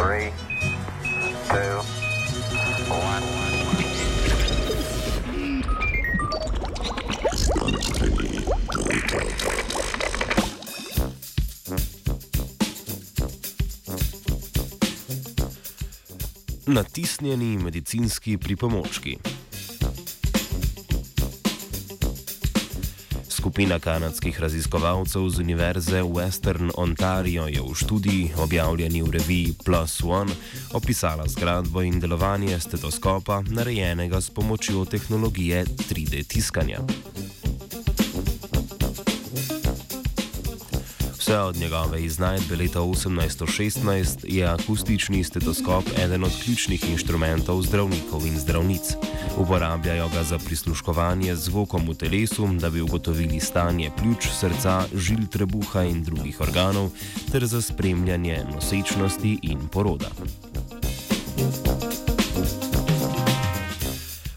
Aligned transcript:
Three, 0.00 0.32
two. 1.48 1.82
Natisnjeni 16.66 17.58
medicinski 17.58 18.38
pripomočki. 18.38 19.18
Skupina 23.40 23.78
kanadskih 23.78 24.40
raziskovalcev 24.40 25.28
z 25.28 25.40
Univerze 25.40 26.02
Western 26.02 26.70
Ontario 26.76 27.46
je 27.48 27.60
v 27.60 27.74
študiji, 27.74 28.30
objavljeni 28.36 29.02
v 29.02 29.10
reviji 29.10 29.54
Plus 29.64 30.04
One, 30.04 30.32
opisala 30.76 31.24
zgradbo 31.24 31.80
in 31.82 32.00
delovanje 32.00 32.60
stetoskopa, 32.60 33.40
narejenega 33.48 34.20
s 34.20 34.30
pomočjo 34.30 34.84
tehnologije 34.84 35.64
3D 35.64 36.28
tiskanja. 36.28 36.84
Vse 41.30 41.38
od 41.38 41.56
njegove 41.56 42.04
iznajdbe 42.04 42.56
leta 42.56 42.78
1816 42.80 44.24
je 44.24 44.46
akustični 44.46 45.24
stetoskop 45.24 45.84
eden 46.04 46.24
od 46.24 46.30
ključnih 46.44 46.90
inštrumentov 46.90 47.62
zdravnikov 47.62 48.26
in 48.26 48.38
zdravnic. 48.38 48.82
Uporabljajo 49.36 50.08
ga 50.08 50.22
za 50.22 50.38
prisluškovanje 50.38 51.36
zvokom 51.36 51.88
v 51.88 51.94
telesu, 51.94 52.48
da 52.58 52.70
bi 52.70 52.80
ugotovili 52.80 53.40
stanje 53.40 53.90
pljuč, 53.98 54.26
srca, 54.40 54.84
žil 54.94 55.26
trebuha 55.30 55.82
in 55.82 56.04
drugih 56.04 56.40
organov, 56.40 56.90
ter 57.32 57.46
za 57.46 57.62
spremljanje 57.62 58.44
nosečnosti 58.54 59.38
in 59.42 59.68
poroda. 59.68 60.10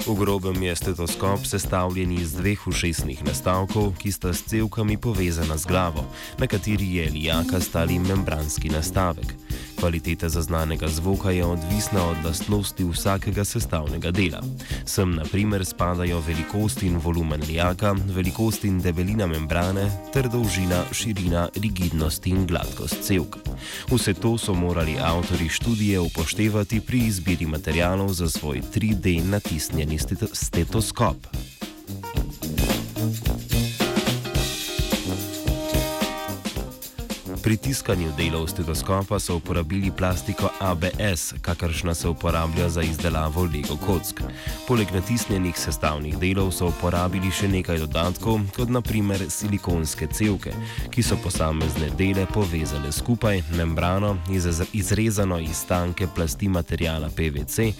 V 0.03 0.15
grobem 0.19 0.63
je 0.63 0.75
stetoskop 0.75 1.45
sestavljen 1.45 2.11
iz 2.11 2.33
dveh 2.35 2.67
ušesnih 2.67 3.23
nastavkov, 3.23 3.93
ki 3.95 4.11
sta 4.11 4.33
s 4.35 4.43
cevkami 4.51 4.97
povezana 4.99 5.55
z 5.57 5.65
glavo, 5.65 6.03
na 6.37 6.47
kateri 6.47 6.95
je 6.95 7.09
lijaka 7.11 7.59
stali 7.63 7.99
membranski 7.99 8.69
nastavek. 8.69 9.31
Kvaliteta 9.83 10.29
zaznanega 10.29 10.87
zvoka 10.87 11.31
je 11.31 11.45
odvisna 11.45 12.05
od 12.07 12.17
lastnosti 12.25 12.83
vsakega 12.83 13.43
sestavnega 13.43 14.11
dela. 14.11 14.39
Sem 14.85 15.15
na 15.15 15.23
primer 15.23 15.65
spadajo 15.65 16.21
velikost 16.23 16.83
in 16.83 16.97
volumen 16.97 17.41
lijaka, 17.47 17.95
velikost 18.15 18.63
in 18.63 18.79
debelina 18.79 19.27
membrane 19.27 19.91
ter 20.13 20.29
dolžina, 20.29 20.83
širina, 20.91 21.49
rigidnost 21.55 22.27
in 22.27 22.47
gladkost 22.47 23.03
cevk. 23.03 23.35
Vse 23.91 24.13
to 24.13 24.37
so 24.37 24.53
morali 24.53 24.95
avtori 24.99 25.49
študije 25.49 25.99
upoštevati 25.99 26.79
pri 26.79 26.97
izbiri 26.97 27.45
materijalov 27.45 28.13
za 28.13 28.29
svoj 28.29 28.61
3D 28.75 29.23
natisnjeni 29.25 29.99
stetoskop. 30.33 31.17
Pri 37.43 37.57
tiskanju 37.57 38.11
delov 38.17 38.47
stetoskopa 38.47 39.19
so 39.19 39.35
uporabili 39.35 39.91
plastiko 39.91 40.49
ABS, 40.59 41.33
kakršna 41.41 41.93
se 41.93 42.07
uporablja 42.07 42.69
za 42.69 42.81
izdelavo 42.81 43.43
Lego 43.43 43.77
kock. 43.85 44.21
Poleg 44.67 44.87
natisnjenih 44.93 45.57
sestavnih 45.59 46.17
delov 46.17 46.51
so 46.55 46.69
uporabili 46.71 47.31
še 47.31 47.49
nekaj 47.51 47.81
dodatkov, 47.83 48.39
kot 48.55 48.71
naprimer 48.71 49.25
silikonske 49.29 50.07
cevke, 50.07 50.53
ki 50.89 51.03
so 51.03 51.17
posamezne 51.19 51.89
dele 51.99 52.23
povezale 52.31 52.91
skupaj, 52.91 53.43
membrano 53.57 54.15
izrezano 54.73 55.39
iz 55.39 55.65
tanke 55.67 56.07
plasti 56.15 56.47
materijala 56.47 57.11
PVC 57.11 57.73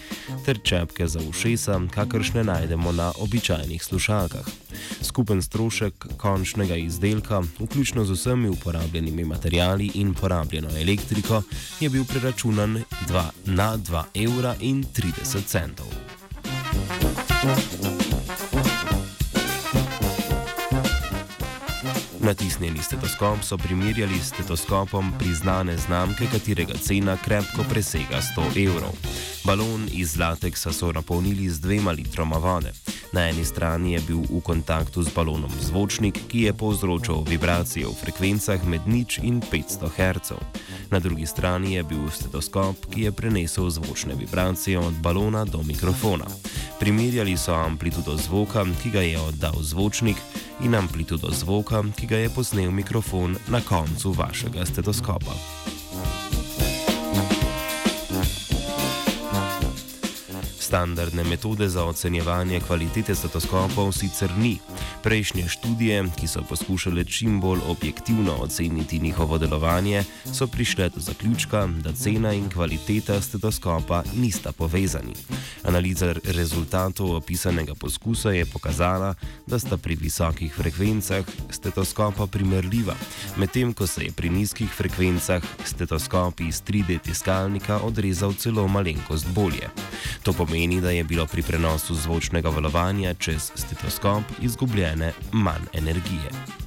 ter 0.44 0.60
čepke 0.60 1.08
za 1.08 1.24
ušesa, 1.24 1.80
kakršne 1.94 2.44
najdemo 2.44 2.92
na 2.92 3.12
običajnih 3.16 3.84
slušalkah. 3.84 4.63
Skupen 5.02 5.42
strošek 5.42 6.06
končnega 6.16 6.76
izdelka, 6.76 7.42
vključno 7.60 8.04
z 8.04 8.12
vsemi 8.12 8.48
uporabljenimi 8.48 9.24
materijali 9.24 9.90
in 9.94 10.14
porabljeno 10.14 10.68
elektriko, 10.78 11.42
je 11.80 11.90
bil 11.90 12.04
preračunan 12.04 12.82
dva, 13.06 13.30
na 13.44 13.76
2,30 13.76 14.14
evra. 14.14 15.84
Natisnjeni 22.24 22.82
stetoskop 22.82 23.42
so 23.42 23.58
primerjali 23.58 24.18
s 24.18 24.28
stetoskopom 24.28 25.12
priznane 25.18 25.76
znamke, 25.76 26.26
katerega 26.32 26.74
cena 26.74 27.16
krepko 27.24 27.64
presega 27.68 28.20
100 28.36 28.68
evrov. 28.68 28.96
Balon 29.44 29.88
iz 29.92 30.16
lateksa 30.16 30.72
so 30.72 30.92
napolnili 30.92 31.48
z 31.48 31.60
dvema 31.60 31.92
litroma 31.92 32.36
vode. 32.36 32.72
Na 33.14 33.28
eni 33.30 33.44
strani 33.44 33.92
je 33.92 34.00
bil 34.00 34.26
v 34.26 34.42
kontaktu 34.42 35.02
z 35.06 35.14
balonom 35.14 35.50
zvočnik, 35.62 36.18
ki 36.26 36.50
je 36.50 36.52
povzročal 36.52 37.22
vibracije 37.22 37.86
v 37.86 37.94
frekvencah 37.94 38.58
med 38.66 38.90
nič 38.90 39.22
in 39.22 39.38
500 39.38 39.86
Hz. 39.86 40.34
Na 40.90 40.98
drugi 40.98 41.22
strani 41.22 41.78
je 41.78 41.82
bil 41.86 42.10
stetoskop, 42.10 42.74
ki 42.90 43.06
je 43.06 43.12
prenesel 43.14 43.70
zvočne 43.70 44.18
vibracije 44.18 44.78
od 44.78 44.98
balona 44.98 45.44
do 45.46 45.62
mikrofona. 45.62 46.26
Primerjali 46.82 47.38
so 47.38 47.54
amplitudo 47.54 48.18
zvoka, 48.18 48.66
ki 48.82 48.90
ga 48.90 49.06
je 49.06 49.20
oddal 49.20 49.62
zvočnik, 49.62 50.18
in 50.66 50.74
amplitudo 50.74 51.30
zvoka, 51.30 51.86
ki 51.94 52.10
ga 52.10 52.18
je 52.18 52.34
posnel 52.34 52.74
mikrofon 52.74 53.38
na 53.46 53.62
koncu 53.62 54.10
vašega 54.10 54.66
stetoskopa. 54.66 55.38
Standardne 60.74 61.24
metode 61.24 61.68
za 61.68 61.84
ocenjevanje 61.84 62.60
kvalitete 62.60 63.14
stetoskopov 63.14 63.92
sicer 63.92 64.30
ni. 64.38 64.58
Prejšnje 65.02 65.48
študije, 65.48 66.04
ki 66.18 66.26
so 66.26 66.42
poskušale 66.42 67.04
čim 67.04 67.40
bolj 67.40 67.60
objektivno 67.68 68.34
oceniti 68.42 68.98
njihovo 68.98 69.38
delovanje, 69.38 70.02
so 70.32 70.46
prišle 70.46 70.88
do 70.88 71.00
zaključka, 71.00 71.66
da 71.66 71.92
cena 71.92 72.32
in 72.32 72.50
kvaliteta 72.50 73.20
stetoskopa 73.20 74.02
nista 74.14 74.52
povezani. 74.52 75.14
Analiza 75.62 76.14
rezultatov 76.24 77.14
opisanega 77.16 77.74
poskusa 77.74 78.30
je 78.30 78.46
pokazala, 78.46 79.14
da 79.46 79.58
sta 79.58 79.76
pri 79.76 79.94
visokih 79.94 80.54
frekvencah 80.54 81.24
stetoskopa 81.50 82.26
primerljiva, 82.26 82.94
medtem 83.36 83.72
ko 83.72 83.86
se 83.86 84.04
je 84.04 84.12
pri 84.12 84.30
nizkih 84.30 84.70
frekvencah 84.70 85.42
stetoskop 85.64 86.40
iz 86.40 86.62
3D 86.62 86.98
tiskalnika 86.98 87.78
odrezal 87.78 88.34
celo 88.34 88.68
malenkost 88.68 89.26
bolje. 89.34 89.70
To 90.22 90.32
pomeni, 90.32 90.63
da 90.80 90.90
je 90.90 91.04
bilo 91.04 91.26
pri 91.26 91.42
prenosu 91.42 91.94
zvočnega 91.94 92.48
valovanja 92.48 93.14
čez 93.14 93.50
stetoskop 93.54 94.22
izgubljene 94.42 95.12
manj 95.32 95.64
energije. 95.72 96.63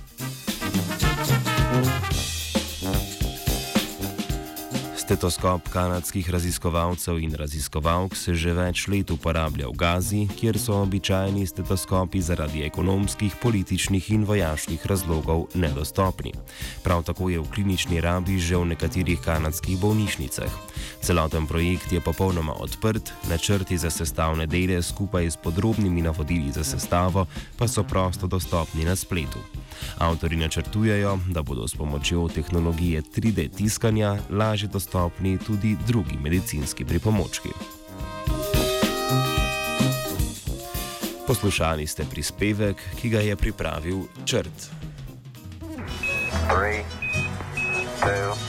Stetoskop 5.07 5.69
kanadskih 5.71 6.29
raziskovalcev 6.29 7.19
in 7.19 7.31
raziskovalk 7.39 8.15
se 8.15 8.33
že 8.35 8.51
več 8.51 8.81
let 8.91 9.07
uporablja 9.07 9.69
v 9.71 9.75
Gazi, 9.79 10.19
kjer 10.27 10.59
so 10.59 10.81
običajni 10.83 11.45
stetoskopi 11.47 12.19
zaradi 12.19 12.65
ekonomskih, 12.67 13.37
političnih 13.39 14.09
in 14.11 14.25
vojaških 14.27 14.83
razlogov 14.83 15.45
nedostopni. 15.55 16.33
Prav 16.83 17.05
tako 17.07 17.29
je 17.31 17.39
v 17.39 17.47
klinični 17.47 18.03
rabi 18.03 18.35
že 18.35 18.59
v 18.59 18.75
nekaterih 18.75 19.23
kanadskih 19.23 19.79
bolnišnicah. 19.79 20.51
Celoten 20.99 21.47
projekt 21.47 21.87
je 21.95 22.03
popolnoma 22.03 22.59
odprt, 22.59 23.13
načrti 23.31 23.77
za 23.79 23.87
sestavne 23.87 24.43
dele 24.43 24.83
skupaj 24.83 25.23
s 25.23 25.39
podrobnimi 25.39 26.03
navodili 26.03 26.51
za 26.51 26.67
sestavo 26.67 27.31
pa 27.55 27.67
so 27.67 27.87
prosto 27.87 28.27
dostopni 28.27 28.83
na 28.83 28.99
spletu. 28.99 29.39
Avtori 29.97 30.35
načrtujejo, 30.35 31.19
da 31.31 31.41
bodo 31.41 31.67
s 31.67 31.75
pomočjo 31.75 32.27
tehnologije 32.27 33.01
3D 33.01 33.55
tiskanja 33.55 34.17
lažje 34.29 34.67
dostopni 34.97 35.37
tudi 35.37 35.77
drugi 35.87 36.17
medicinski 36.23 36.85
pripomočki. 36.85 37.49
Poslušali 41.27 41.87
ste 41.87 42.05
prispevek, 42.11 42.77
ki 43.01 43.09
ga 43.09 43.19
je 43.19 43.35
pripravil 43.35 44.07
Črt. 44.25 44.71
Three, 46.49 46.81
two, 48.01 48.46